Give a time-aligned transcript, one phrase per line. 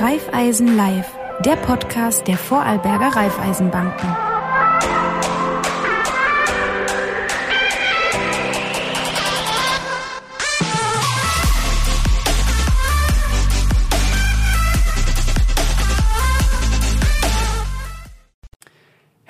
[0.00, 1.12] Raiffeisen Live,
[1.44, 4.08] der Podcast der Vorarlberger Raiffeisenbanken.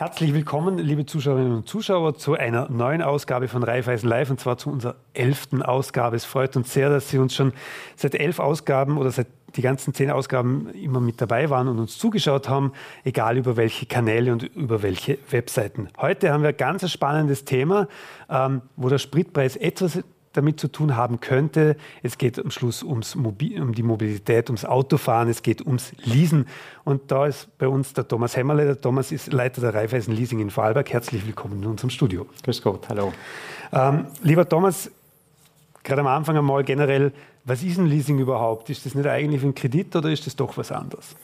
[0.01, 4.57] Herzlich willkommen, liebe Zuschauerinnen und Zuschauer, zu einer neuen Ausgabe von Raiffeisen Live und zwar
[4.57, 6.17] zu unserer elften Ausgabe.
[6.17, 7.53] Es freut uns sehr, dass Sie uns schon
[7.97, 11.99] seit elf Ausgaben oder seit die ganzen zehn Ausgaben immer mit dabei waren und uns
[11.99, 12.73] zugeschaut haben,
[13.05, 15.89] egal über welche Kanäle und über welche Webseiten.
[15.99, 17.89] Heute haben wir ein ganz spannendes Thema,
[18.29, 20.01] ähm, wo der Spritpreis etwas
[20.33, 21.77] damit zu tun haben könnte.
[22.03, 26.47] Es geht am Schluss ums Mobil, um die Mobilität, ums Autofahren, es geht ums Leasen.
[26.85, 28.65] Und da ist bei uns der Thomas Hämmerle.
[28.65, 30.93] Der Thomas ist Leiter der Raiffeisen Leasing in Vorarlberg.
[30.93, 32.27] Herzlich willkommen in unserem Studio.
[32.45, 33.13] Grüß Gott, hallo.
[33.73, 34.91] Ähm, lieber Thomas,
[35.83, 37.13] gerade am Anfang einmal generell,
[37.45, 38.71] was ist ein Leasing überhaupt?
[38.71, 41.17] Ist das nicht eigentlich ein Kredit oder ist das doch was anderes?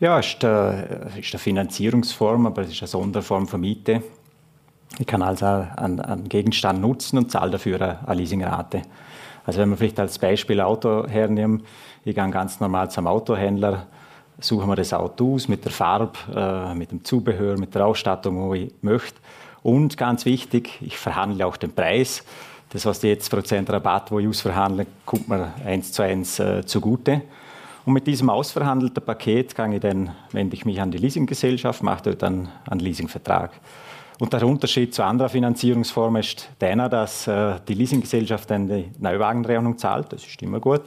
[0.00, 4.02] Ja, es ist, eine, ist eine Finanzierungsform, aber es ist eine Sonderform von Miete.
[4.98, 8.82] Ich kann also einen, einen Gegenstand nutzen und zahle dafür eine Leasingrate.
[9.46, 11.62] Also wenn wir vielleicht als Beispiel Auto hernehmen,
[12.04, 13.86] ich gehe ganz normal zum Autohändler,
[14.38, 18.40] suche mir das Auto aus mit der Farbe, äh, mit dem Zubehör, mit der Ausstattung,
[18.40, 19.18] wo ich möchte.
[19.62, 22.24] Und ganz wichtig, ich verhandle auch den Preis.
[22.72, 27.22] Das heißt, jetzt Prozent Rabatt, wo ich ausverhandle, kommt mir eins zu eins äh, zugute.
[27.84, 32.04] Und mit diesem ausverhandelten Paket kann ich dann, wende ich mich an die Leasinggesellschaft, mache
[32.04, 33.52] dort dann einen Leasingvertrag.
[34.20, 39.78] Und der Unterschied zu anderen Finanzierungsformen ist der, dass äh, die Leasinggesellschaft dann die Neuwagenrechnung
[39.78, 40.82] zahlt, das ist immer gut,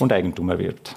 [0.00, 0.96] und Eigentum wird.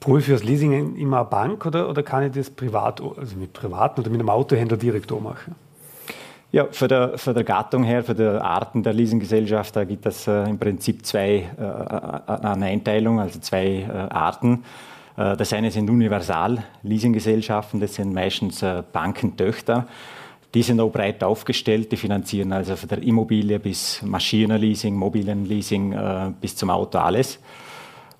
[0.00, 3.36] Brauche ich für das Leasing immer eine Bank oder, oder kann ich das privat, also
[3.36, 5.54] mit privaten oder mit einem Autohändler direkt machen?
[6.52, 10.26] Ja, für der, für der Gattung her, für die Arten der Leasinggesellschaft, da gibt es
[10.26, 14.62] äh, im Prinzip zwei äh, äh eine Einteilung, also zwei äh, Arten.
[15.16, 19.86] Äh, das eine sind Universal-Leasinggesellschaften, das sind meistens äh, Bankentöchter.
[20.52, 26.32] Die sind auch breit aufgestellt, die finanzieren also von der Immobilie bis Maschinenleasing, Mobilienleasing äh,
[26.38, 27.38] bis zum Auto alles.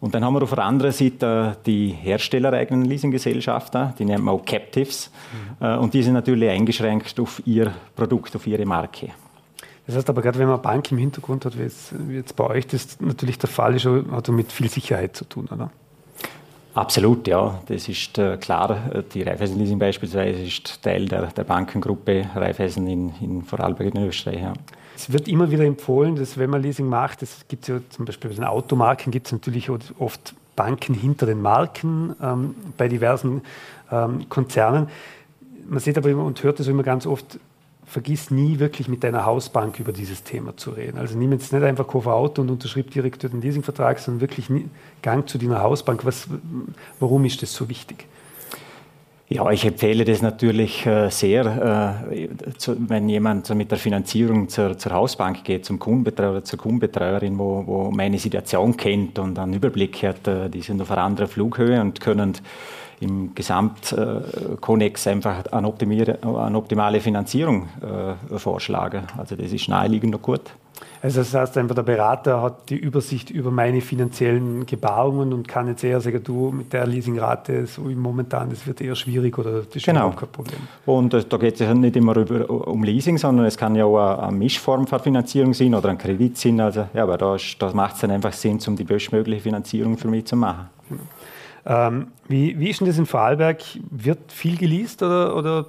[0.03, 4.45] Und dann haben wir auf der anderen Seite die herstellereigenen Leasinggesellschaften, die nennt man auch
[4.45, 5.13] Captives.
[5.61, 5.79] Mhm.
[5.79, 9.11] Und die sind natürlich eingeschränkt auf ihr Produkt, auf ihre Marke.
[9.87, 12.45] Das heißt aber, gerade wenn man Bank im Hintergrund hat, wie jetzt, wie jetzt bei
[12.49, 15.71] euch das natürlich der Fall ist, hat damit viel Sicherheit zu tun, oder?
[16.75, 17.61] Absolut, ja.
[17.67, 19.05] Das ist äh, klar.
[19.13, 24.41] Die Raiffeisen Leasing beispielsweise ist Teil der, der Bankengruppe Raiffeisen in, in Vorarlberg in Österreich.
[24.41, 24.55] Ja.
[24.97, 28.05] Es wird immer wieder empfohlen, dass wenn man Leasing macht, das gibt es ja zum
[28.05, 33.43] Beispiel bei den Automarken, gibt es natürlich oft Banken hinter den Marken ähm, bei diversen
[33.91, 34.89] ähm, Konzernen.
[35.69, 37.39] Man sieht aber immer und hört es immer ganz oft,
[37.87, 40.99] vergiss nie wirklich mit deiner Hausbank über dieses Thema zu reden.
[40.99, 44.47] Also nimm jetzt nicht einfach Kauf Auto und unterschrieb direkt den Leasingvertrag, sondern wirklich
[45.03, 46.05] Gang zu deiner Hausbank.
[46.05, 46.29] Was,
[47.01, 48.07] warum ist das so wichtig?
[49.29, 52.29] Ja, ich empfehle das natürlich äh, sehr, äh,
[52.77, 57.67] wenn jemand mit der Finanzierung zur, zur Hausbank geht, zum Kundenbetreuer oder zur Kundenbetreuerin, wo,
[57.67, 60.29] wo meine Situation kennt und einen Überblick hat.
[60.29, 62.35] Äh, die sind auf einer anderen Flughöhe und können
[63.03, 65.75] im Gesamtkonnex einfach eine,
[66.23, 69.03] eine, optimale Finanzierung äh, vorschlagen.
[69.19, 70.43] Also das ist naheliegend und gut.
[71.03, 75.67] Also das heißt einfach, der Berater hat die Übersicht über meine finanziellen Gebarungen und kann
[75.67, 79.63] jetzt eher sagen, du mit der Leasingrate, so wie momentan, das wird eher schwierig oder
[79.63, 80.11] das ist genau.
[80.11, 80.61] kein Problem.
[80.87, 83.85] Und äh, da geht es ja nicht immer über, um Leasing, sondern es kann ja
[83.85, 86.61] auch eine, Mischform von Finanzierung sein oder ein Kredit sein.
[86.61, 90.09] Also, ja, aber da, da macht es dann einfach Sinn, um die bestmögliche Finanzierung für
[90.09, 90.67] mich zu machen.
[90.89, 91.03] Genau.
[91.65, 93.63] Ähm, wie, wie ist denn das in Vorarlberg?
[93.91, 95.67] Wird viel geleast oder, oder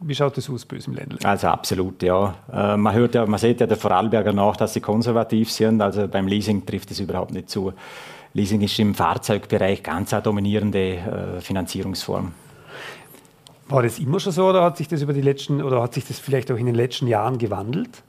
[0.00, 1.18] wie schaut das aus bei uns im Ländle?
[1.24, 2.34] Also absolut, ja.
[2.52, 3.26] Äh, man, hört ja.
[3.26, 5.80] man sieht ja der Vorarlberger nach, dass sie konservativ sind.
[5.80, 7.72] Also beim Leasing trifft es überhaupt nicht zu.
[8.34, 12.32] Leasing ist im Fahrzeugbereich ganz eine dominierende äh, Finanzierungsform.
[13.68, 16.06] War das immer schon so oder hat sich das über die letzten oder hat sich
[16.06, 18.02] das vielleicht auch in den letzten Jahren gewandelt?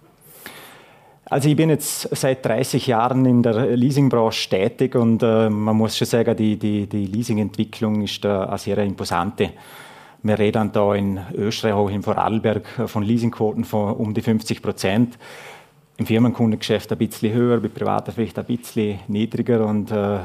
[1.25, 5.97] Also ich bin jetzt seit 30 Jahren in der Leasingbranche tätig und äh, man muss
[5.97, 9.51] schon sagen, die, die, die Leasingentwicklung ist da eine sehr imposante.
[10.21, 15.17] Wir reden da in Österreich, auch in Vorarlberg, von Leasingquoten von um die 50 Prozent.
[15.97, 19.65] Im Firmenkundengeschäft ein bisschen höher, bei Privaten vielleicht ein bisschen niedriger.
[19.65, 20.19] Und äh, äh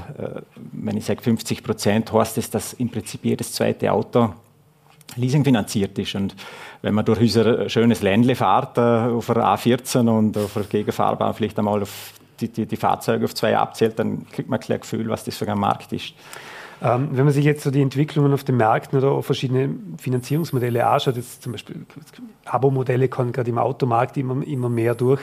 [0.73, 4.31] wenn ich sage 50 Prozent, heißt das, dass im Prinzip jedes zweite Auto
[5.17, 6.15] Leasing finanziert ist.
[6.15, 6.35] Und
[6.83, 11.35] wenn man durch unser schönes Ländle fährt, äh, auf der A14 und auf der Gegenfahrbahn
[11.35, 15.09] vielleicht einmal auf die, die, die, Fahrzeuge auf zwei abzählt, dann kriegt man ein Gefühl,
[15.09, 16.15] was das für ein Markt ist.
[16.81, 21.17] Ähm, wenn man sich jetzt so die Entwicklungen auf den Märkten oder verschiedene Finanzierungsmodelle anschaut,
[21.17, 21.85] jetzt zum Beispiel
[22.45, 25.21] Abo-Modelle kommen gerade im Automarkt immer, immer mehr durch,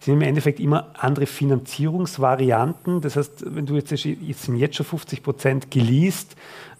[0.00, 3.00] sind im Endeffekt immer andere Finanzierungsvarianten.
[3.00, 6.36] Das heißt, wenn du jetzt, jetzt sind jetzt schon 50 Prozent geleast,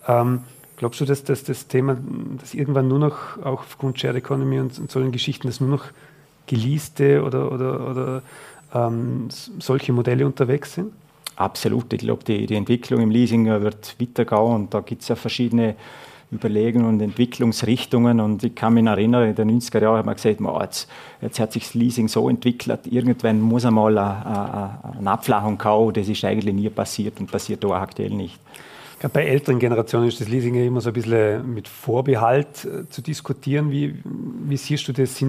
[0.06, 0.43] ähm,
[0.78, 1.98] glaubst du, dass, dass das Thema,
[2.40, 5.84] dass irgendwann nur noch, auch aufgrund Shared Economy und, und solchen Geschichten, dass nur noch
[6.46, 8.22] geleaste oder, oder, oder
[8.75, 9.28] ähm,
[9.58, 10.92] solche Modelle unterwegs sind?
[11.36, 11.92] Absolut.
[11.92, 15.76] Ich glaube, die, die Entwicklung im Leasing wird weitergehen und da gibt es ja verschiedene
[16.32, 18.20] Überlegungen und Entwicklungsrichtungen.
[18.20, 20.88] Und ich kann mich erinnern, in den 90er Jahren hat man gesagt, man, jetzt,
[21.20, 25.92] jetzt, hat sich das Leasing so entwickelt, irgendwann muss einmal eine, eine Abflachung kommen.
[25.94, 28.38] Das ist eigentlich nie passiert und passiert auch aktuell nicht.
[29.00, 32.89] Gerade bei älteren Generationen ist das Leasing ja immer so ein bisschen mit Vorbehalt äh,
[32.89, 33.71] zu diskutieren.
[33.71, 35.23] Wie, wie siehst du das?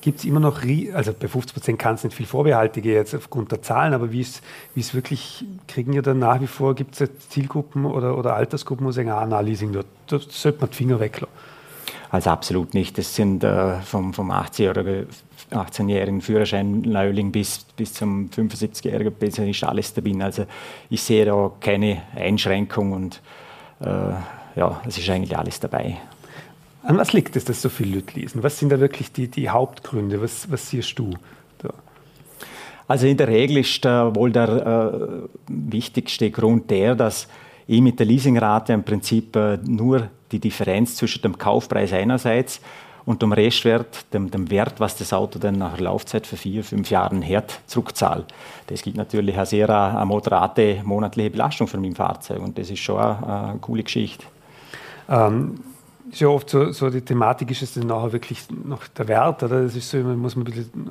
[0.00, 0.62] Gibt es immer noch,
[0.92, 4.20] also bei 50 Prozent kann es nicht viel Vorbehaltige jetzt aufgrund der Zahlen, aber wie
[4.20, 8.92] es wirklich, kriegen ihr dann nach wie vor, gibt es Zielgruppen oder, oder Altersgruppen, wo
[8.92, 11.34] sagen, ah, na, Leasing, da, da sollte man die Finger weglassen?
[12.10, 12.96] Also absolut nicht.
[12.96, 14.30] Das sind äh, vom, vom
[15.50, 20.14] 18-jährigen 18 Führerschein-Neuling bis, bis zum 75-jährigen Pensionist alles dabei.
[20.20, 20.46] Also
[20.90, 23.20] ich sehe da keine Einschränkung und
[23.80, 23.86] äh,
[24.56, 25.98] ja, es ist eigentlich alles dabei.
[26.82, 28.42] An was liegt es, dass so viele Leute lesen?
[28.42, 30.20] Was sind da wirklich die, die Hauptgründe?
[30.20, 31.14] Was, was siehst du
[31.58, 31.70] da?
[32.86, 37.28] Also in der Regel ist äh, wohl der äh, wichtigste Grund der, dass
[37.66, 42.60] ich mit der Leasingrate im Prinzip äh, nur die Differenz zwischen dem Kaufpreis einerseits
[43.08, 46.90] und dem Restwert, dem, dem, Wert, was das Auto dann nach Laufzeit für vier, fünf
[46.90, 48.26] Jahren hat, zurückzahlt.
[48.66, 52.80] Das gibt natürlich eine sehr eine moderate monatliche Belastung für mein Fahrzeug und das ist
[52.80, 54.26] schon eine, eine coole Geschichte.
[55.08, 55.58] Ähm,
[56.10, 59.42] ist ja oft so, so die Thematik ist es dann nachher wirklich noch der Wert,
[59.42, 59.62] oder?
[59.62, 60.90] Das ist so, man muss ein bisschen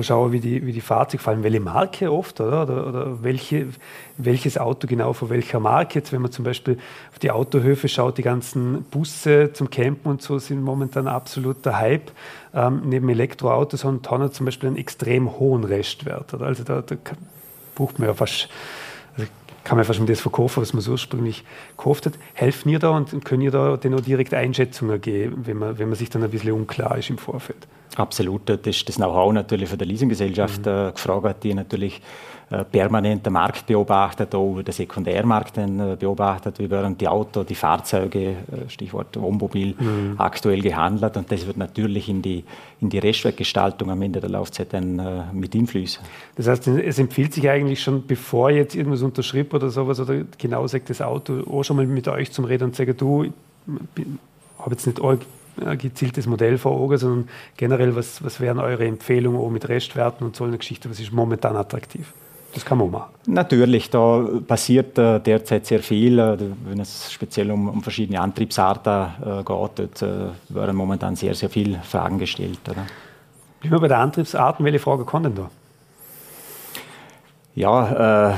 [0.00, 2.62] schauen, wie die, wie die Fahrzeuge fallen, welche Marke oft, oder?
[2.62, 3.68] Oder, oder welche,
[4.16, 5.98] welches Auto genau von welcher Marke.
[5.98, 6.78] Jetzt, wenn man zum Beispiel
[7.12, 12.10] auf die Autohöfe schaut, die ganzen Busse zum Campen und so sind momentan absoluter Hype.
[12.54, 16.46] Ähm, neben Elektroautos haben Tonner zum Beispiel einen extrem hohen Restwert, oder?
[16.46, 16.96] Also da, da
[17.74, 18.48] bucht man ja fast
[19.64, 21.44] kann man fast das verkaufen, was man so ursprünglich
[21.76, 22.14] gekauft hat.
[22.34, 25.88] Helfen ihr da und können ihr da dann auch direkt Einschätzungen geben, wenn man, wenn
[25.88, 27.66] man sich dann ein bisschen unklar ist im Vorfeld?
[27.96, 28.48] Absolut.
[28.48, 30.72] Das ist das Know-how natürlich von der Leasinggesellschaft mhm.
[30.72, 32.00] äh, gefragt hat, die natürlich
[32.70, 38.30] permanent den Markt beobachtet, auch den Sekundärmarkt äh, beobachtet, wie werden die Autos, die Fahrzeuge,
[38.30, 38.34] äh,
[38.68, 40.14] Stichwort Wohnmobil, mhm.
[40.18, 42.42] aktuell gehandelt und das wird natürlich in die,
[42.80, 46.02] in die Restwertgestaltung am Ende der Laufzeit dann mit einfließen.
[46.34, 50.66] Das heißt, es empfiehlt sich eigentlich schon, bevor jetzt irgendwas unterschrieben oder sowas oder genau
[50.66, 53.32] sagt das Auto, auch schon mal mit euch zum Reden und sagen, du, ich
[54.58, 59.40] habe jetzt nicht ein gezieltes Modell vor Augen, sondern generell, was, was wären eure Empfehlungen
[59.40, 62.12] auch mit Restwerten und so eine Geschichte, was ist momentan attraktiv?
[62.52, 63.10] Das kann man machen.
[63.26, 66.18] Natürlich, da passiert äh, derzeit sehr viel.
[66.18, 71.48] Äh, wenn es speziell um, um verschiedene Antriebsarten äh, geht, äh, werden momentan sehr, sehr
[71.48, 72.58] viele Fragen gestellt.
[72.68, 72.86] Oder?
[73.60, 74.64] Bleiben wir bei der Antriebsarten.
[74.64, 75.50] Welche Frage kommt denn da?
[77.54, 78.34] Ja, äh,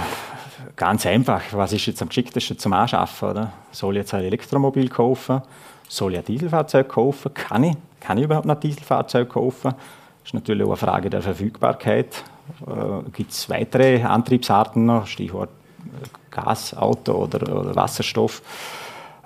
[0.77, 1.43] ganz einfach.
[1.53, 3.31] Was ist jetzt am geschicktesten zum Anschaffen?
[3.31, 3.53] Oder?
[3.71, 5.43] Soll ich jetzt ein Elektromobil kaufen?
[5.89, 7.33] Soll ich ein Dieselfahrzeug kaufen?
[7.33, 7.77] Kann ich?
[8.01, 9.73] Kann ich überhaupt ein Dieselfahrzeug kaufen?
[9.73, 12.25] Das ist natürlich auch eine Frage der Verfügbarkeit.
[12.67, 15.51] Äh, Gibt es weitere Antriebsarten noch, Stichwort
[15.81, 18.43] äh, Gasauto oder, oder Wasserstoff?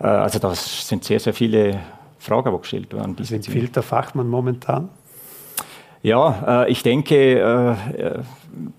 [0.01, 1.81] Äh, also da sind sehr, sehr viele
[2.19, 3.17] Fragen, die gestellt werden.
[3.19, 4.89] Also empfiehlt der Fachmann momentan?
[6.03, 8.21] Ja, äh, ich denke, äh,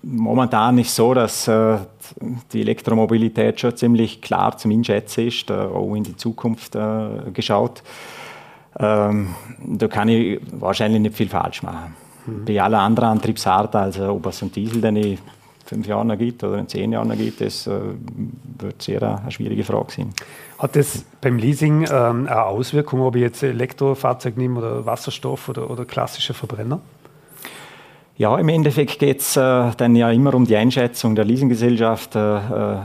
[0.02, 1.48] momentan ist so, dass
[2.52, 6.76] die Elektromobilität schon ziemlich klar zum Einschätzen ist, auch in die Zukunft
[7.32, 7.82] geschaut.
[8.80, 11.94] Ähm, da kann ich wahrscheinlich nicht viel falsch machen.
[12.28, 12.44] Mhm.
[12.44, 15.18] Bei allen anderen Antriebsarten, also ob es einen Diesel, den ich
[15.64, 17.78] fünf Jahren gibt oder in zehn Jahren gibt, das äh,
[18.58, 20.10] wird sehr eine schwierige Frage sein.
[20.58, 25.70] Hat das beim Leasing ähm, eine Auswirkung, ob ich jetzt Elektrofahrzeug nehme oder Wasserstoff oder,
[25.70, 26.80] oder klassische Verbrenner?
[28.16, 32.36] Ja, im Endeffekt geht es äh, dann ja immer um die Einschätzung der Leasinggesellschaft, äh,
[32.36, 32.76] äh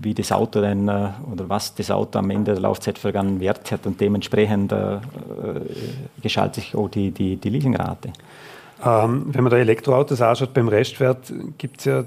[0.00, 3.40] wie das Auto dann äh, oder was das Auto am Ende der Laufzeit für einen
[3.40, 4.98] Wert hat und dementsprechend äh,
[6.22, 8.12] gestaltet sich auch die, die, die Leasingrate.
[8.84, 12.04] Ähm, wenn man da Elektroautos anschaut, beim Restwert gibt es ja,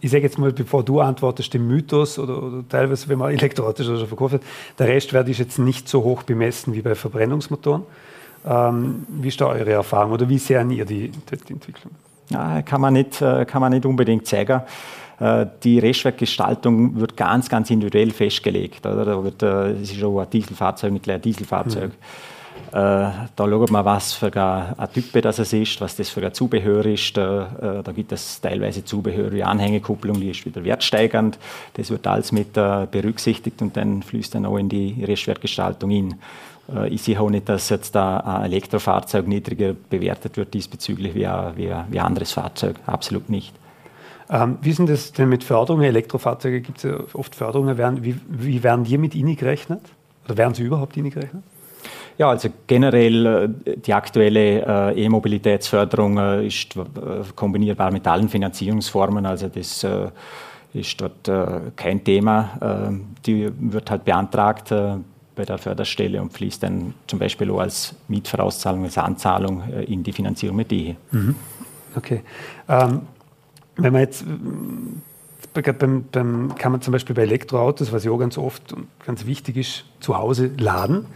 [0.00, 3.84] ich sage jetzt mal, bevor du antwortest, den Mythos oder, oder teilweise, wenn man Elektroautos
[3.84, 4.42] schon verkauft hat,
[4.78, 7.82] der Restwert ist jetzt nicht so hoch bemessen wie bei Verbrennungsmotoren.
[8.46, 11.92] Ähm, wie ist da eure Erfahrung oder wie sehen ihr die, die Entwicklung?
[12.30, 14.62] Ja, kann, man nicht, äh, kann man nicht unbedingt sagen.
[15.20, 18.86] Äh, die Restwerkgestaltung wird ganz, ganz individuell festgelegt.
[18.86, 19.04] Oder?
[19.04, 21.90] Da wird, äh, es ist auch ein Dieselfahrzeug, nicht ein Dieselfahrzeug.
[21.90, 21.96] Mhm.
[22.70, 27.16] Da schaut man, was für ein Typ das ist, was das für ein Zubehör ist.
[27.16, 31.38] Da gibt es teilweise Zubehör wie Anhängekupplung, die ist wieder wertsteigernd.
[31.74, 36.14] Das wird alles mit berücksichtigt und dann fließt dann auch in die Restwertgestaltung hin.
[36.88, 41.70] Ich sehe auch nicht, dass jetzt ein Elektrofahrzeug niedriger bewertet wird diesbezüglich wie ein, wie
[41.70, 42.76] ein anderes Fahrzeug.
[42.86, 43.54] Absolut nicht.
[44.30, 45.84] Ähm, wie sind das denn mit Förderungen?
[45.84, 47.76] Elektrofahrzeuge gibt es ja oft Förderungen.
[48.02, 49.82] Wie, wie werden die mit Ihnen gerechnet?
[50.24, 51.42] Oder werden sie überhaupt Ihnen gerechnet?
[52.18, 56.74] Ja, also generell äh, die aktuelle äh, E-Mobilitätsförderung äh, ist
[57.34, 59.26] kombinierbar mit allen Finanzierungsformen.
[59.26, 59.86] Also das
[60.74, 61.30] ist dort
[61.76, 62.98] kein Thema.
[63.26, 64.72] die wird halt beantragt
[65.34, 70.12] bei der Förderstelle und fließt dann zum Beispiel auch als Mietvorauszahlung, als Anzahlung in die
[70.12, 70.96] Finanzierung mit IHE.
[71.10, 71.34] Mhm.
[71.94, 72.22] Okay.
[72.70, 73.02] Ähm,
[73.76, 74.24] wenn man jetzt
[75.52, 79.58] beim, beim, kann man zum Beispiel bei Elektroautos, was ja auch ganz oft ganz wichtig
[79.58, 81.06] ist, zu Hause laden.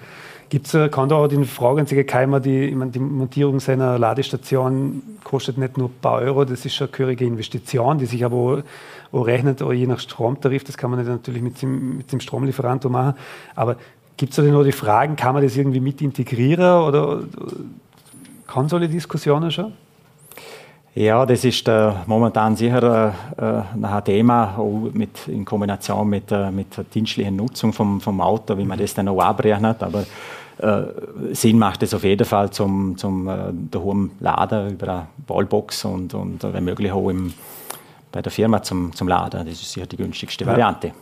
[0.48, 5.02] Gibt's, kann da auch die Frage an sich Keimer, die, meine, die Montierung seiner Ladestation
[5.24, 8.36] kostet nicht nur ein paar Euro, das ist schon eine gehörige Investition, die sich aber
[8.36, 8.62] auch,
[9.10, 12.20] auch rechnet, auch je nach Stromtarif, das kann man nicht natürlich mit dem, mit dem
[12.20, 13.14] Stromlieferant machen.
[13.56, 13.76] Aber
[14.16, 17.24] gibt es da noch die Fragen, kann man das irgendwie mit integrieren oder
[18.46, 19.72] kann solche Diskussionen schon?
[20.96, 23.42] Ja, das ist äh, momentan sicher äh,
[23.84, 28.56] ein Thema, auch mit, in Kombination mit, äh, mit der dienstlichen Nutzung vom, vom Auto,
[28.56, 29.82] wie man das dann auch abrechnet.
[29.82, 30.06] Aber
[30.56, 35.84] äh, Sinn macht es auf jeden Fall zum, zum äh, daheim Laden über eine Wallbox
[35.84, 37.34] und, und wenn möglich auch im,
[38.10, 39.44] bei der Firma zum, zum Laden.
[39.44, 40.50] Das ist sicher die günstigste ja.
[40.50, 40.92] Variante.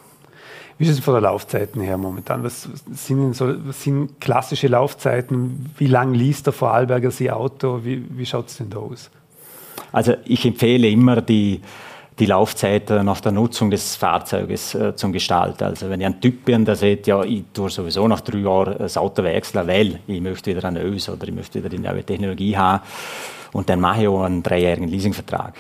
[0.77, 2.43] Wie ist es von der Laufzeiten her momentan?
[2.43, 5.73] Was sind, so, was sind klassische Laufzeiten?
[5.79, 7.85] Wie lang liest der Vorarlberger Sie Auto?
[7.85, 9.09] Wie, wie schaut es denn da aus?
[9.93, 11.61] Also ich empfehle immer die,
[12.19, 15.65] die Laufzeit nach der Nutzung des Fahrzeuges äh, zum Gestalten.
[15.65, 18.77] Also wenn ich ein Typ bin, der sagt, ja, ich tue sowieso nach drei Jahren
[18.79, 22.05] das Auto wechseln, weil ich möchte wieder ein Ös oder ich möchte wieder die neue
[22.05, 22.83] Technologie haben
[23.53, 25.55] und dann mache ich auch einen dreijährigen Leasingvertrag.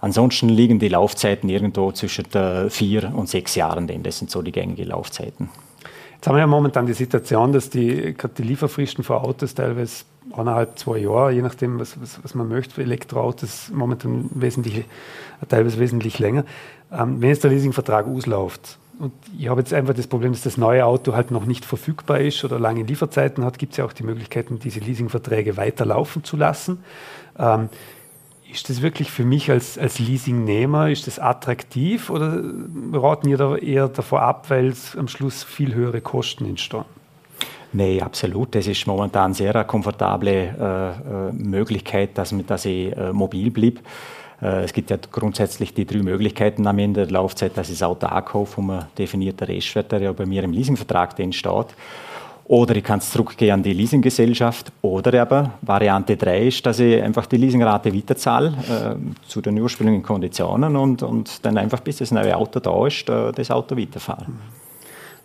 [0.00, 2.24] Ansonsten liegen die Laufzeiten irgendwo zwischen
[2.70, 5.50] vier und sechs Jahren, denn das sind so die gängigen Laufzeiten.
[6.20, 10.04] Jetzt haben wir ja momentan die Situation, dass die, die Lieferfristen für Autos teilweise
[10.36, 14.84] eineinhalb, zwei Jahre, je nachdem, was, was, was man möchte, für Elektroautos momentan wesentlich,
[15.48, 16.44] teilweise wesentlich länger.
[16.92, 20.58] Ähm, wenn jetzt der Leasingvertrag ausläuft und ich habe jetzt einfach das Problem, dass das
[20.58, 23.94] neue Auto halt noch nicht verfügbar ist oder lange Lieferzeiten hat, gibt es ja auch
[23.94, 26.84] die Möglichkeiten, diese Leasingverträge weiterlaufen zu lassen.
[27.38, 27.70] Ähm,
[28.52, 32.42] ist das wirklich für mich als, als Leasingnehmer, ist das attraktiv oder
[32.92, 36.84] raten ihr da eher davor ab, weil es am Schluss viel höhere Kosten entstehen?
[37.72, 38.54] Nee, absolut.
[38.54, 43.80] Das ist momentan sehr eine komfortable äh, äh Möglichkeit, dass, dass ich äh, mobil bleibe.
[44.42, 47.88] Äh, es gibt ja grundsätzlich die drei Möglichkeiten am Ende der Laufzeit, dass ich das
[47.88, 51.66] Auto ankaufe, um einen definierten Restwert, der ja bei mir im Leasingvertrag steht.
[52.50, 54.72] Oder ich kann es zurückgehen an die Leasinggesellschaft.
[54.82, 60.02] Oder aber Variante 3 ist, dass ich einfach die Leasingrate weiterzahle äh, zu den ursprünglichen
[60.02, 64.26] Konditionen und, und dann einfach, bis das neue Auto da ist, äh, das Auto weiterfahre.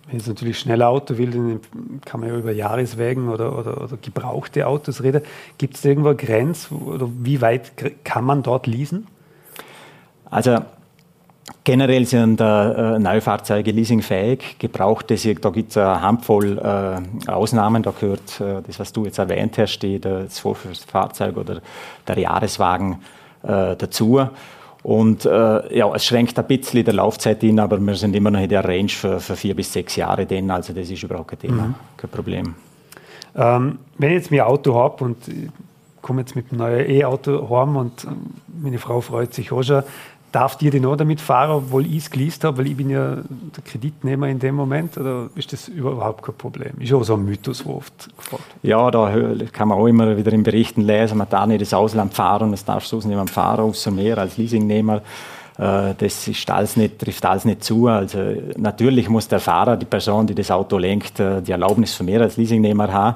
[0.05, 1.62] Wenn ich natürlich schnell Auto will, dann
[2.05, 5.24] kann man ja über Jahreswägen oder, oder, oder gebrauchte Autos reden.
[5.58, 7.72] Gibt es irgendwo eine Grenze oder wie weit
[8.03, 9.08] kann man dort leasen?
[10.29, 10.60] Also
[11.63, 14.57] Generell sind äh, Neufahrzeuge leasingfähig.
[14.57, 17.83] Gebrauchte, da gibt es eine Handvoll äh, Ausnahmen.
[17.83, 21.61] Da gehört äh, das, was du jetzt erwähnt hast, die, das Vorführfahrzeug oder
[22.07, 22.99] der Jahreswagen
[23.43, 24.27] äh, dazu.
[24.81, 28.41] Und äh, ja, es schränkt ein bisschen der Laufzeit in, aber wir sind immer noch
[28.41, 31.39] in der Range für, für vier bis sechs Jahre denn, also das ist überhaupt kein
[31.39, 31.75] Thema, mhm.
[31.97, 32.53] kein Problem.
[33.35, 35.17] Ähm, wenn ich jetzt mein Auto habe und
[36.03, 39.81] komme jetzt mit einem neuen E-Auto heim und ähm, meine Frau freut sich auch schon,
[40.35, 43.15] darf dir den auch damit fahren, obwohl ich es geleast habe, weil ich bin ja
[43.15, 44.97] der Kreditnehmer in dem Moment?
[44.97, 46.73] Oder ist das überhaupt kein Problem?
[46.79, 49.13] Ist auch so ein Mythos, wo oft gefragt Ja, da
[49.53, 52.65] kann man auch immer wieder in Berichten lesen, man darf nicht das Ausland fahren, das
[52.65, 54.97] darf sonst niemand fahren, außer mehr als Leasingnehmer.
[55.57, 57.87] Äh, das ist alles nicht, trifft alles nicht zu.
[57.87, 58.19] Also
[58.57, 62.19] natürlich muss der Fahrer, die Person, die das Auto lenkt, äh, die Erlaubnis von mir
[62.19, 63.15] als Leasingnehmer haben.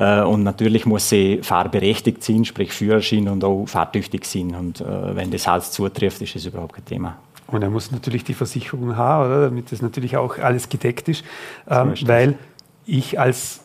[0.00, 4.54] Äh, und natürlich muss sie fahrberechtigt sein, sprich Führerschein und auch fahrtüchtig sein.
[4.54, 7.18] Und äh, wenn das alles zutrifft, ist das überhaupt kein Thema.
[7.46, 9.42] Und er muss natürlich die Versicherung haben, oder?
[9.42, 11.24] damit das natürlich auch alles gedeckt ist.
[11.68, 12.38] Ähm, weil
[12.86, 13.60] ich als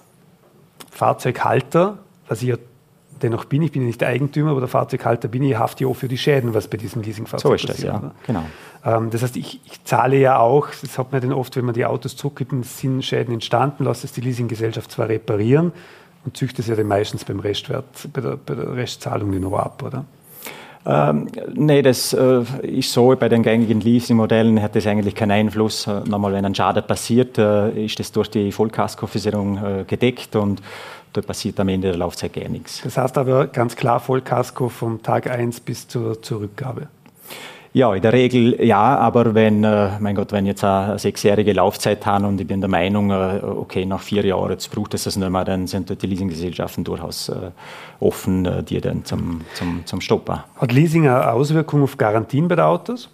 [0.91, 2.57] Fahrzeughalter, was ich ja
[3.21, 5.89] dennoch bin, ich bin ja nicht der Eigentümer, aber der Fahrzeughalter bin ich, hafte ja
[5.89, 7.77] auch für die Schäden, was bei diesem Leasingfahrzeug passiert.
[7.77, 8.11] So ist das, ja.
[8.27, 8.43] Genau.
[8.83, 11.73] Ähm, das heißt, ich, ich, zahle ja auch, das hat man dann oft, wenn man
[11.73, 15.71] die Autos zurückgibt, sind Schäden entstanden, lasse es die Leasinggesellschaft zwar reparieren,
[16.25, 19.53] und züchtet es ja dann meistens beim Restwert, bei der, bei der Restzahlung die noch
[19.53, 20.05] ab, oder?
[20.88, 25.88] Ähm, nee, das äh, ist so, bei den gängigen Leasing-Modellen hat das eigentlich keinen Einfluss.
[25.88, 30.62] Äh, nochmal, wenn ein Schaden passiert, äh, ist das durch die Vollkaskoversicherung äh, gedeckt und
[31.13, 32.82] da passiert am Ende der Laufzeit gar nichts.
[32.84, 36.88] Das heißt aber ganz klar Vollkasko vom Tag 1 bis zur, zur Rückgabe.
[37.75, 42.05] Ja, in der Regel ja, aber wenn, äh, mein Gott, wenn jetzt eine sechsjährige Laufzeit
[42.05, 45.17] haben und ich bin der Meinung, äh, okay, nach vier Jahren jetzt braucht es das
[45.17, 47.51] nicht mehr, dann sind die Leasinggesellschaften durchaus äh,
[48.00, 50.39] offen, die dann zum, zum, zum Stoppen.
[50.55, 53.10] Hat Leasing eine Auswirkung auf Garantien bei den Autos?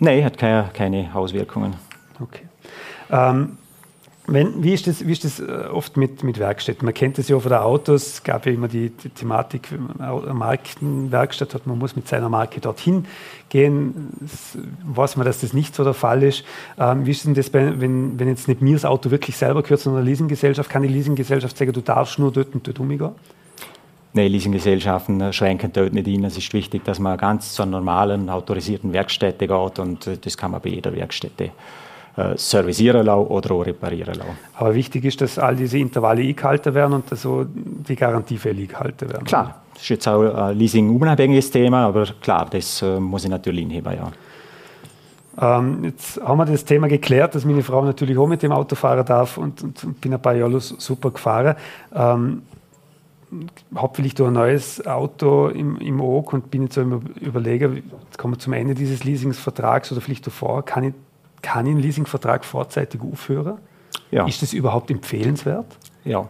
[0.00, 1.76] Nein, hat keine, keine Auswirkungen.
[2.20, 2.42] Okay.
[3.12, 3.58] Ähm,
[4.26, 6.86] wenn, wie, ist das, wie ist das äh, oft mit, mit Werkstätten?
[6.86, 8.06] Man kennt das ja von den Autos.
[8.06, 13.04] Es gab ja immer die, die Thematik, Markenwerkstatt hat, man muss mit seiner Marke dorthin
[13.50, 14.08] gehen.
[14.20, 16.42] Das weiß man, dass das nicht so der Fall ist.
[16.78, 19.62] Ähm, wie ist denn das, bei, wenn, wenn jetzt nicht mir das Auto wirklich selber
[19.62, 20.70] gehört, sondern eine Leasinggesellschaft?
[20.70, 23.10] Kann die Leasinggesellschaft sagen, du darfst nur dort und dort umgehen?
[24.14, 26.24] Nein, Leasinggesellschaften schränken dort nicht ein.
[26.24, 30.50] Es ist wichtig, dass man ganz zur normalen, autorisierten Werkstätte geht und äh, das kann
[30.50, 31.50] man bei jeder Werkstätte
[32.36, 34.38] servicieren lassen oder auch reparieren lassen.
[34.54, 39.08] Aber wichtig ist, dass all diese Intervalle eingehalten werden und dass so die Garantiefälle eingehalten
[39.10, 39.24] werden.
[39.24, 43.60] Klar, das ist jetzt auch ein Leasing-unabhängiges Thema, aber klar, das äh, muss ich natürlich
[43.60, 44.12] hinheben, ja.
[45.36, 48.76] Ähm, jetzt haben wir das Thema geklärt, dass meine Frau natürlich auch mit dem Auto
[48.76, 51.56] fahren darf und, und bin ein paar Jahre super gefahren.
[51.92, 52.42] Ähm,
[53.74, 58.16] habe vielleicht ein neues Auto im, im Auge und bin jetzt so im Überlegen, jetzt
[58.16, 60.94] kommen wir zum Ende dieses Leasingsvertrags oder vielleicht davor, kann ich
[61.44, 63.58] kann ich einen Leasingvertrag vorzeitig aufhören?
[64.10, 64.26] Ja.
[64.26, 65.66] Ist das überhaupt empfehlenswert?
[66.04, 66.28] Ja,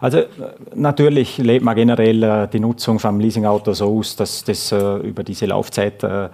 [0.00, 0.28] also äh,
[0.74, 5.22] natürlich lebt man generell äh, die Nutzung vom Leasingauto so aus, dass das äh, über
[5.22, 6.28] diese Laufzeit äh,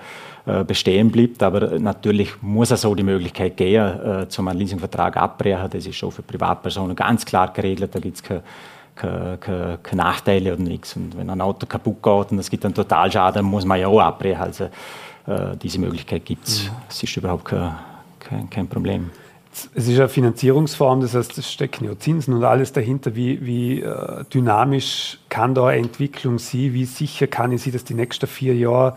[0.46, 1.42] äh bestehen bleibt.
[1.42, 5.68] Aber natürlich muss es so die Möglichkeit geben, äh, zum einen Leasingvertrag abbrechen.
[5.70, 7.94] Das ist schon für Privatpersonen ganz klar geregelt.
[7.94, 8.42] Da gibt es keine
[8.94, 10.96] keine, keine, keine, Nachteile oder nichts.
[10.96, 14.00] Und wenn ein Auto kaputt geht und es gibt einen Totalschaden, muss man ja auch
[14.00, 14.40] abbrechen.
[14.40, 16.64] Also äh, diese Möglichkeit gibt es.
[16.64, 16.70] Mhm.
[16.88, 17.74] Es ist überhaupt kein,
[18.20, 19.10] kein, kein Problem.
[19.74, 23.16] Es ist eine Finanzierungsform, das heißt, es stecken ja Zinsen und alles dahinter.
[23.16, 26.74] Wie, wie äh, dynamisch kann da eine Entwicklung sein?
[26.74, 28.96] Wie sicher kann ich sie, dass die nächsten vier Jahre,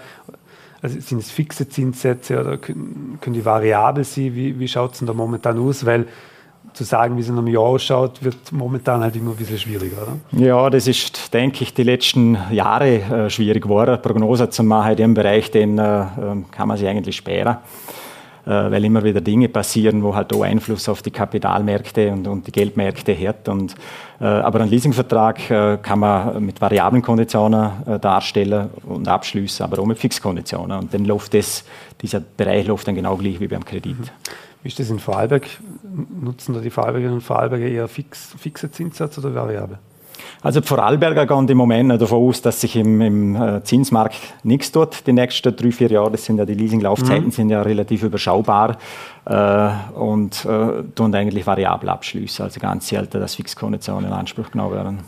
[0.82, 4.36] also sind es fixe Zinssätze oder können, können die variabel sein?
[4.36, 5.86] Wie, wie schaut es denn da momentan aus?
[5.86, 6.08] Weil
[6.74, 9.98] zu sagen, wie es in einem Jahr ausschaut, wird momentan halt immer ein bisschen schwieriger,
[10.04, 10.44] oder?
[10.44, 14.02] Ja, das ist, denke ich, die letzten Jahre äh, schwierig geworden.
[14.02, 17.58] Prognose zu machen in dem Bereich, den äh, ähm, kann man sich eigentlich sperren.
[18.44, 22.48] Äh, weil immer wieder Dinge passieren, wo halt auch Einfluss auf die Kapitalmärkte und, und
[22.48, 23.48] die Geldmärkte hat.
[23.48, 23.76] Und,
[24.20, 29.80] äh, aber ein Leasingvertrag äh, kann man mit variablen Konditionen äh, darstellen und abschließen, aber
[29.80, 30.80] auch mit Fixkonditionen.
[30.80, 31.64] Und dann läuft das,
[32.02, 34.00] dieser Bereich läuft dann genau gleich wie beim Kredit.
[34.00, 34.06] Mhm.
[34.64, 35.48] Wie ist das in Vorarlberg?
[36.22, 39.78] Nutzen da die Vorarlbergerinnen und Vorarlberger eher fix, fixe Zinssatz oder variable?
[40.42, 44.72] Also die Vorarlberger gehen im Moment davon aus, dass sich im, im äh, Zinsmarkt nichts
[44.72, 46.12] tut die nächsten drei, vier Jahre.
[46.12, 47.32] Das sind ja die Leasinglaufzeiten mhm.
[47.32, 48.78] sind ja relativ überschaubar
[49.26, 54.76] äh, und äh, tun eigentlich variabel abschließen, also ganz selten, dass Fixkonditionen in Anspruch genommen
[54.76, 55.00] werden.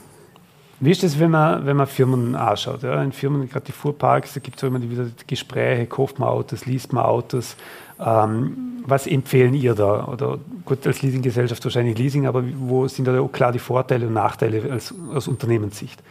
[0.79, 2.83] Wie ist das, wenn man, wenn man Firmen anschaut?
[2.83, 3.01] Ja?
[3.01, 6.91] In Firmen, gerade die Fuhrparks, da gibt es immer wieder Gespräche, kauft man Autos, liest
[6.91, 7.55] man Autos.
[7.99, 10.08] Ähm, was empfehlen ihr da?
[10.08, 14.71] Oder gut, als Leasinggesellschaft wahrscheinlich Leasing, aber wo sind da klar die Vorteile und Nachteile
[14.71, 16.01] als, aus Unternehmenssicht?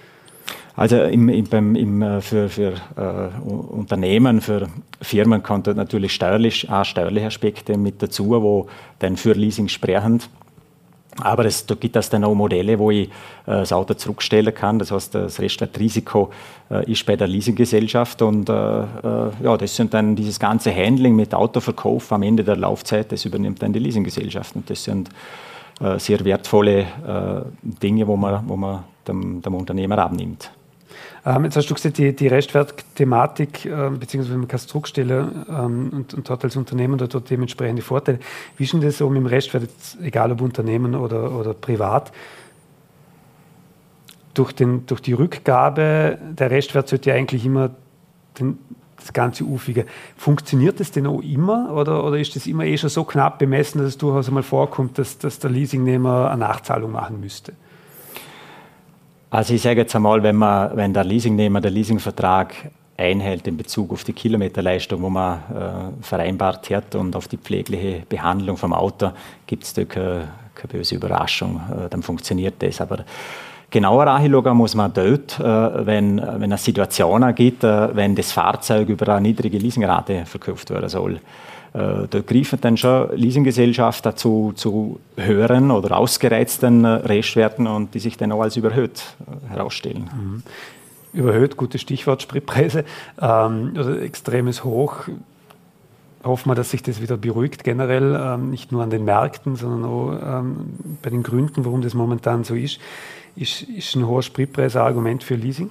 [0.75, 4.69] Also im, im, beim, im, äh, für, für äh, Unternehmen, für
[5.03, 8.69] Firmen kommt natürlich steuerlich, auch steuerliche Aspekte mit dazu, wo
[8.99, 10.23] dann für Leasing sprechen.
[11.21, 13.11] Aber es, da gibt es dann auch Modelle, wo ich äh,
[13.47, 14.79] das Auto zurückstellen kann.
[14.79, 16.31] Das heißt, das Restwertrisiko
[16.71, 18.23] äh, ist bei der Leasinggesellschaft.
[18.23, 18.85] Und äh, äh,
[19.43, 23.63] ja, das sind dann dieses ganze Handling mit Autoverkauf am Ende der Laufzeit, das übernimmt
[23.63, 24.57] dann die Leasinggesellschaft.
[24.57, 25.11] Und das sind
[25.81, 30.51] äh, sehr wertvolle äh, Dinge, wo man, wo man dem, dem Unternehmer abnimmt.
[31.25, 35.91] Ähm, jetzt hast du gesagt, die, die Restwertthematik, äh, beziehungsweise man kann es zurückstellen ähm,
[35.93, 38.19] und, und hat als Unternehmen dort, dementsprechende Vorteile.
[38.57, 42.13] Wie ist denn das so mit dem Restwert, jetzt, egal ob Unternehmen oder, oder privat?
[44.35, 47.71] Durch, den, durch die Rückgabe, der Restwert sollte ja eigentlich immer
[48.39, 48.59] den,
[49.03, 49.87] das ganze Ufige.
[50.17, 53.79] Funktioniert das denn auch immer oder, oder ist das immer eh schon so knapp bemessen,
[53.79, 57.53] dass es durchaus einmal vorkommt, dass, dass der Leasingnehmer eine Nachzahlung machen müsste?
[59.33, 63.91] Also ich sage jetzt einmal, wenn, man, wenn der Leasingnehmer den Leasingvertrag einhält in Bezug
[63.91, 69.13] auf die Kilometerleistung, wo man äh, vereinbart hat und auf die pflegliche Behandlung vom Auto,
[69.47, 71.63] gibt es da keine, keine, böse Überraschung.
[71.71, 72.83] Äh, dann funktioniert das.
[72.83, 73.07] Aber
[73.71, 78.91] genauer anschauen muss man dort, äh, wenn, wenn es Situationen gibt, äh, wenn das Fahrzeug
[78.91, 81.21] über eine niedrige Leasingrate verkauft werden soll.
[81.75, 87.99] Äh, da greifen dann schon Leasinggesellschaften zu, zu höheren oder ausgereizten äh, Restwerten und die
[87.99, 90.11] sich dann auch als überhöht äh, herausstellen.
[90.15, 90.43] Mhm.
[91.19, 92.85] überhöht, gutes Stichwort, Spritpreise,
[93.21, 95.09] ähm, also extremes Hoch.
[96.25, 99.85] Hoffen wir, dass sich das wieder beruhigt generell, ähm, nicht nur an den Märkten, sondern
[99.85, 102.81] auch ähm, bei den Gründen, warum das momentan so ist.
[103.35, 105.71] Ist, ist ein hoher Spritpreis ein Argument für Leasing?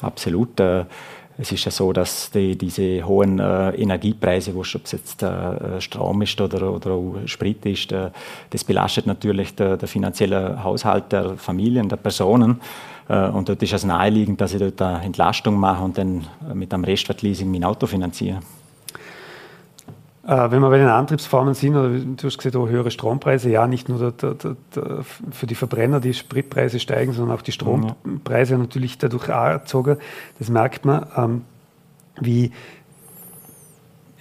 [0.00, 0.58] Absolut.
[0.58, 0.86] Äh,
[1.38, 6.22] es ist ja so, dass die, diese hohen äh, Energiepreise, ob es jetzt äh, Strom
[6.22, 8.10] ist oder, oder auch Sprit ist, äh,
[8.50, 12.60] das belastet natürlich der, der finanzielle Haushalt der Familien, der Personen.
[13.08, 16.72] Äh, und dort ist es naheliegend, dass ich dort eine Entlastung mache und dann mit
[16.72, 18.40] einem Restwertleasing mein Auto finanziere.
[20.24, 23.66] Äh, wenn wir bei den Antriebsformen sind, oder du hast gesagt, oh, höhere Strompreise, ja,
[23.66, 28.56] nicht nur der, der, der, für die Verbrenner die Spritpreise steigen, sondern auch die Strompreise
[28.56, 29.96] natürlich dadurch angezogen.
[30.38, 31.06] Das merkt man.
[31.16, 31.42] Ähm,
[32.20, 32.52] wie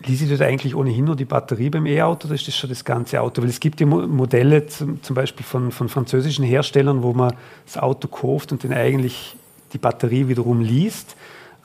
[0.08, 3.22] ich das eigentlich ohnehin nur die Batterie beim E-Auto oder ist das schon das ganze
[3.22, 3.42] Auto?
[3.42, 7.34] Weil es gibt ja Modelle zum, zum Beispiel von, von französischen Herstellern, wo man
[7.66, 9.36] das Auto kauft und dann eigentlich
[9.74, 11.16] die Batterie wiederum liest.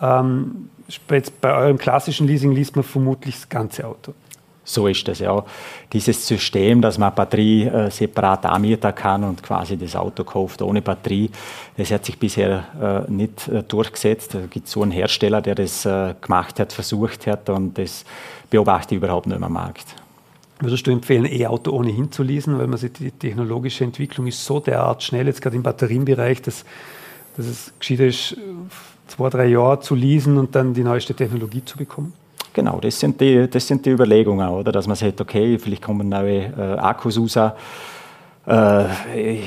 [0.01, 0.69] Ähm,
[1.41, 4.13] bei eurem klassischen Leasing liest man vermutlich das ganze Auto.
[4.69, 5.45] So ist das ja.
[5.93, 10.83] Dieses System, dass man Batterie äh, separat anmieten kann und quasi das Auto kauft ohne
[10.83, 11.31] Batterie,
[11.77, 14.35] das hat sich bisher äh, nicht äh, durchgesetzt.
[14.35, 18.05] Da gibt es so einen Hersteller, der das äh, gemacht hat, versucht hat und das
[18.51, 19.87] beobachte ich überhaupt nicht mehr am Markt.
[20.59, 24.59] Würdest du empfehlen, E-Auto ohnehin zu leasen, weil man sieht, die technologische Entwicklung ist so
[24.59, 26.65] derart schnell, jetzt gerade im Batterienbereich, dass,
[27.37, 28.37] dass es gescheiter ist,
[29.07, 32.15] zwei, drei Jahre zu leasen und dann die neueste Technologie zu bekommen?
[32.57, 34.73] Genau, das sind die, das sind die Überlegungen, oder?
[34.73, 37.37] dass man sagt, okay, vielleicht kommen neue äh, Akkus raus.
[37.37, 38.87] Äh,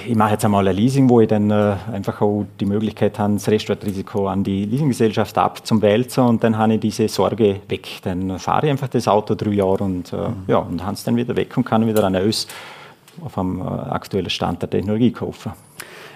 [0.10, 3.34] ich mache jetzt einmal ein Leasing, wo ich dann äh, einfach auch die Möglichkeit habe,
[3.34, 7.88] das Restwertrisiko an die Leasinggesellschaft abzuwälzen und dann habe ich diese Sorge weg.
[8.04, 10.44] Dann fahre ich einfach das Auto drei Jahre und, äh, mhm.
[10.46, 12.46] ja, und habe es dann wieder weg und kann wieder ein neues
[13.26, 15.54] auf dem äh, aktuellen Stand der Technologie kaufen.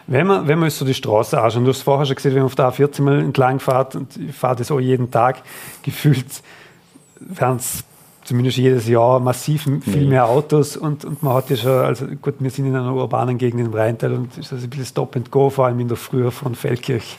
[0.05, 2.45] Wenn man, wenn man so die Straße anschaut, du hast vorher schon gesehen, wenn man
[2.45, 5.41] auf der A14 mal entlang fährt, und ich fahre das auch jeden Tag,
[5.81, 6.27] gefühlt
[7.27, 7.83] werden es
[8.23, 12.35] zumindest jedes Jahr massiv viel mehr Autos und, und man hat ja schon, also gut,
[12.39, 15.15] wir sind in einer urbanen Gegend im Rheintal und es ist also ein bisschen Stop
[15.15, 17.17] and Go, vor allem in der Früh von Feldkirch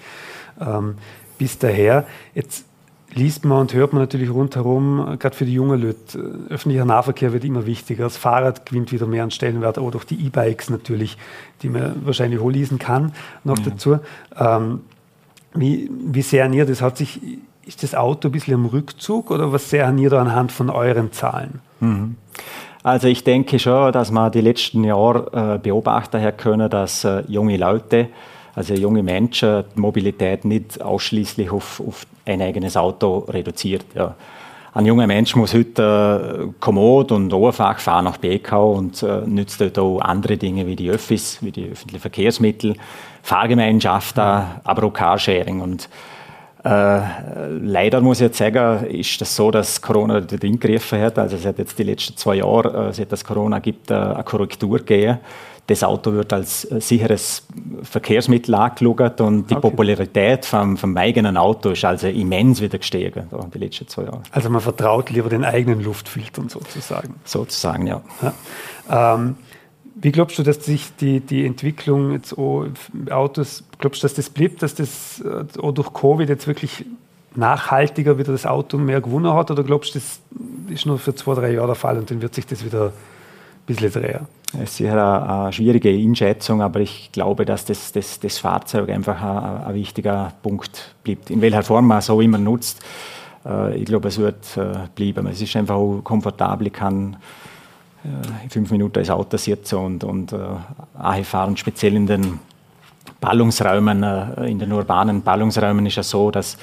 [0.60, 0.96] ähm,
[1.38, 2.06] bis daher.
[2.34, 2.64] Jetzt
[3.12, 7.44] liest man und hört man natürlich rundherum, gerade für die jungen Leute, öffentlicher Nahverkehr wird
[7.44, 11.16] immer wichtiger, das Fahrrad gewinnt wieder mehr an Stellenwert, aber auch die E-Bikes natürlich,
[11.62, 13.12] die man wahrscheinlich auch leasen kann,
[13.44, 13.64] noch mhm.
[13.64, 13.98] dazu.
[14.36, 14.80] Ähm,
[15.54, 17.20] wie, wie sehr ihr das hat sich
[17.66, 21.12] ist das Auto ein bisschen im Rückzug oder was sehen ihr da anhand von euren
[21.12, 21.60] Zahlen?
[21.80, 22.16] Mhm.
[22.82, 27.22] Also ich denke schon, dass man die letzten Jahre äh, beobachten hat können, dass äh,
[27.28, 28.08] junge Leute,
[28.54, 33.86] also junge Menschen, die Mobilität nicht ausschließlich auf, auf ein eigenes Auto reduziert.
[33.94, 34.14] Ja.
[34.74, 39.78] Ein junger Mensch muss heute äh, kommod und einfach fahren nach Bekau und nützt dort
[39.78, 42.76] auch andere Dinge wie die Öffis, wie die öffentlichen Verkehrsmittel,
[43.22, 45.62] Fahrgemeinschaften, aber auch Carsharing.
[45.62, 45.88] Und
[46.64, 47.00] äh,
[47.60, 51.18] leider muss ich jetzt sagen, ist das so, dass Corona dort eingegriffen hat.
[51.18, 54.24] Also es hat jetzt die letzten zwei Jahre, äh, seit es Corona gibt, äh, eine
[54.24, 55.18] Korrektur gegeben.
[55.66, 57.46] Das Auto wird als äh, sicheres
[57.82, 59.70] Verkehrsmittel angeschaut und die okay.
[59.70, 64.22] Popularität vom, vom eigenen Auto ist also immens wieder gestiegen in die letzten zwei Jahre.
[64.30, 67.14] Also man vertraut lieber den eigenen Luftfiltern sozusagen.
[67.24, 68.00] Sozusagen, ja.
[68.22, 69.14] ja.
[69.14, 69.36] Ähm,
[69.94, 72.66] wie glaubst du, dass sich die, die Entwicklung jetzt auch
[73.10, 76.84] Autos, glaubst du, dass das blieb, dass das äh, auch durch Covid jetzt wirklich
[77.36, 79.50] nachhaltiger wieder das Auto mehr gewonnen hat?
[79.50, 80.20] Oder glaubst du, das
[80.68, 82.92] ist nur für zwei, drei Jahre der Fall und dann wird sich das wieder ein
[83.66, 84.26] bisschen drehen?
[84.54, 89.20] Es ist sicher eine, schwierige Einschätzung, aber ich glaube, dass das, das, das Fahrzeug einfach
[89.20, 91.30] ein, ein, wichtiger Punkt bleibt.
[91.30, 92.80] In welcher Form man es auch immer nutzt,
[93.44, 95.26] äh, ich glaube, es wird äh, bleiben.
[95.26, 97.16] Es ist einfach auch komfortabel, kann
[98.42, 101.56] in fünf Minuten ins Auto sitzen und, und äh, fahren.
[101.56, 102.38] Speziell in den
[103.20, 106.56] Ballungsräumen, äh, in den urbanen Ballungsräumen ist es so, dass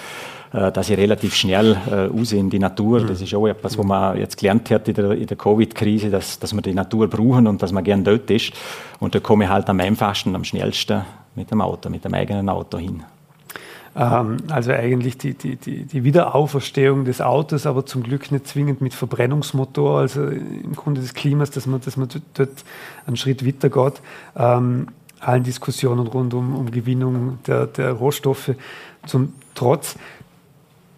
[0.54, 3.00] äh, dass ich relativ schnell äh, raus in die Natur.
[3.02, 3.08] Mhm.
[3.08, 6.54] Das ist auch etwas, was man jetzt gelernt hat in der, der Covid-Krise, dass, dass
[6.54, 8.52] wir die Natur brauchen und dass man gern dort ist.
[9.00, 11.04] Und da komme ich halt am einfachsten, am schnellsten
[11.36, 13.02] mit dem Auto, mit dem eigenen Auto hin.
[13.96, 18.82] Ähm, also eigentlich die, die, die, die, Wiederauferstehung des Autos, aber zum Glück nicht zwingend
[18.82, 22.64] mit Verbrennungsmotor, also im Grunde des Klimas, dass man, dass man dort
[23.06, 24.02] einen Schritt weiter geht.
[24.38, 24.88] Ähm,
[25.20, 28.52] allen Diskussionen rund um, um Gewinnung der, der Rohstoffe
[29.06, 29.98] zum Trotz.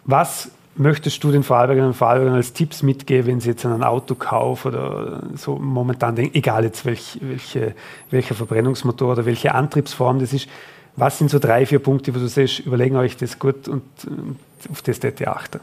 [0.04, 3.82] Was möchtest du den Vorarlbergern und Vorarlbergern als Tipps mitgeben, wenn sie jetzt an ein
[3.82, 7.74] Auto kaufen oder so momentan denken, egal jetzt welch, welche,
[8.10, 10.48] welcher Verbrennungsmotor oder welche Antriebsform das ist,
[10.96, 14.38] was sind so drei, vier Punkte, wo du siehst, überlegen euch das gut und, und
[14.70, 15.60] auf das ich achten?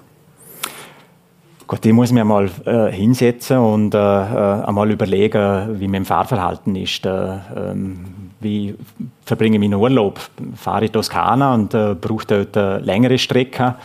[1.67, 6.75] Gott, ich muss mir mal äh, hinsetzen und äh, äh, einmal überlegen, wie mein Fahrverhalten
[6.75, 7.05] ist.
[7.05, 8.75] Äh, ähm, wie
[9.23, 10.19] verbringe ich meinen Urlaub?
[10.55, 13.75] Fahre ich Toskana und äh, brauche dort eine längere Strecke?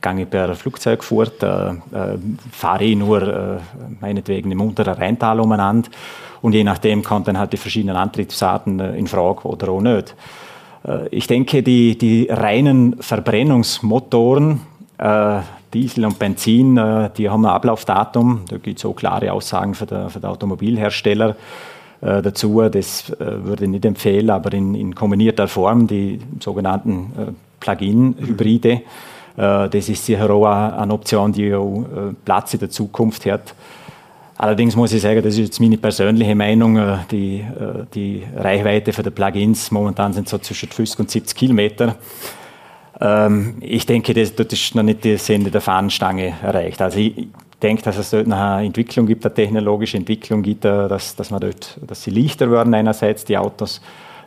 [0.00, 1.42] Gehe ich per Flugzeug fort?
[1.42, 2.18] Äh, äh,
[2.52, 3.58] fahre ich nur äh,
[4.00, 5.90] meinetwegen im unteren Rheintal umeinander?
[6.40, 10.14] Und je nachdem kommen dann halt die verschiedenen Antriebsarten äh, in Frage oder auch nicht.
[10.86, 14.60] Äh, ich denke, die, die reinen Verbrennungsmotoren,
[15.72, 16.74] Diesel und Benzin,
[17.16, 18.42] die haben ein Ablaufdatum.
[18.50, 21.36] Da gibt es auch klare Aussagen für den, für Automobilhersteller
[22.02, 22.60] dazu.
[22.68, 28.82] Das würde ich nicht empfehlen, aber in, in kombinierter Form die sogenannten Plug-in-Hybride.
[29.36, 31.84] Das ist sicher auch eine Option, die auch
[32.24, 33.54] Platz in der Zukunft hat.
[34.40, 38.90] Allerdings muss ich sagen, das ist jetzt meine persönliche Meinung, äh, die, äh, die Reichweite
[38.94, 41.96] für die Plugins momentan sind so zwischen 50 und 70 Kilometer.
[42.98, 46.80] Ähm, ich denke, das, das ist noch nicht das Ende der Fahnenstange erreicht.
[46.80, 47.28] Also ich
[47.62, 51.30] denke, dass es dort noch eine Entwicklung gibt, eine technologische Entwicklung gibt, äh, dass, dass,
[51.30, 53.82] man dort, dass sie leichter werden einerseits, die Autos,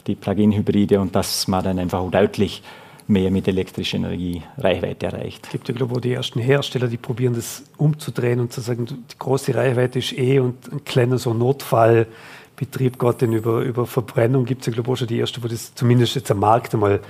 [0.05, 2.61] die Plug-in-Hybride und dass man dann einfach deutlich
[3.07, 5.45] mehr mit elektrischer Energie Reichweite erreicht.
[5.45, 8.85] Es gibt ja, glaube ich, die ersten Hersteller, die probieren das umzudrehen und zu sagen,
[8.85, 14.45] die große Reichweite ist eh und ein kleiner so Notfallbetrieb geht den über, über Verbrennung.
[14.45, 16.73] Gibt es ja, glaube ich, auch schon die erste, wo das zumindest jetzt am Markt
[16.73, 17.01] einmal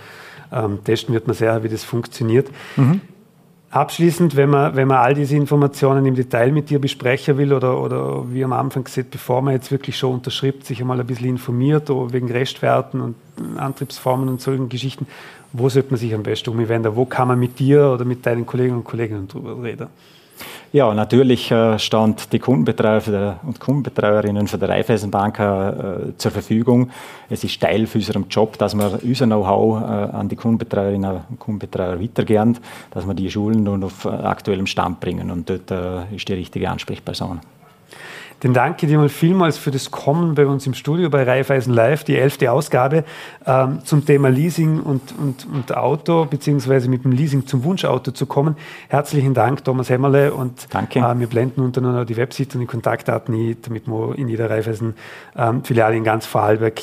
[0.51, 2.49] ähm, testen wird man sehr, wie das funktioniert.
[2.75, 3.01] Mhm.
[3.73, 7.81] Abschließend, wenn man, wenn man all diese Informationen im Detail mit dir besprechen will oder,
[7.81, 11.29] oder wie am Anfang gesagt, bevor man jetzt wirklich schon unterschreibt, sich einmal ein bisschen
[11.29, 13.15] informiert wegen Restwerten und
[13.57, 15.07] Antriebsformen und solchen Geschichten,
[15.53, 16.95] wo sollte man sich am besten umwenden?
[16.95, 19.87] Wo kann man mit dir oder mit deinen Kolleginnen und Kollegen darüber reden?
[20.73, 26.89] Ja, natürlich äh, stand die Kundenbetreuer und Kundenbetreuerinnen für die Raiffeisenbank äh, zur Verfügung.
[27.29, 31.39] Es ist Teil für unserem Job, dass wir unser Know-how äh, an die Kundenbetreuerinnen und
[31.39, 32.57] Kundenbetreuer weitergeben,
[32.89, 35.29] dass wir die Schulen nun auf aktuellem Stand bringen.
[35.29, 35.69] Und dort
[36.11, 37.39] ist die richtige Ansprechperson.
[38.43, 42.03] Dann danke dir mal vielmals für das Kommen bei uns im Studio bei Raiffeisen Live,
[42.03, 43.05] die elfte Ausgabe
[43.45, 48.25] ähm, zum Thema Leasing und, und, und Auto, beziehungsweise mit dem Leasing zum Wunschauto zu
[48.25, 48.57] kommen.
[48.89, 50.33] Herzlichen Dank, Thomas Hämmerle.
[50.33, 50.99] Und danke.
[50.99, 55.93] Äh, wir blenden untereinander die Webseite und die Kontaktdaten ein, damit man in jeder Raiffeisen-Filiale
[55.93, 56.81] ähm, in ganz Vorarlberg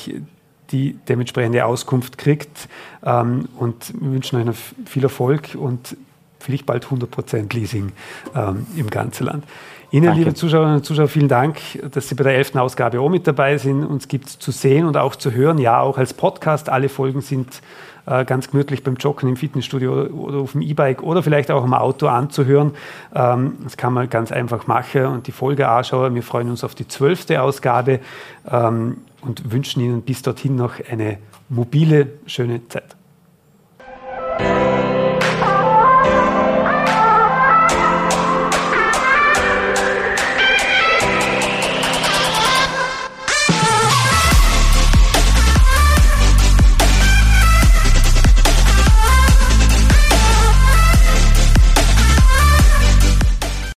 [0.71, 2.69] die dementsprechende Auskunft kriegt.
[3.05, 4.55] Ähm, und wir wünschen euch noch
[4.87, 5.95] viel Erfolg und
[6.41, 7.91] vielleicht bald 100% Leasing
[8.35, 9.45] ähm, im ganzen Land.
[9.91, 10.19] Ihnen, Danke.
[10.19, 11.57] liebe Zuschauerinnen und Zuschauer, vielen Dank,
[11.91, 13.83] dass Sie bei der elften Ausgabe auch mit dabei sind.
[13.83, 16.69] Uns gibt es zu sehen und auch zu hören, ja, auch als Podcast.
[16.69, 17.61] Alle Folgen sind
[18.05, 21.73] äh, ganz gemütlich beim Joggen im Fitnessstudio oder auf dem E-Bike oder vielleicht auch im
[21.73, 22.71] Auto anzuhören.
[23.13, 26.15] Ähm, das kann man ganz einfach machen und die Folge anschauen.
[26.15, 27.99] Wir freuen uns auf die zwölfte Ausgabe
[28.49, 31.17] ähm, und wünschen Ihnen bis dorthin noch eine
[31.49, 32.95] mobile, schöne Zeit.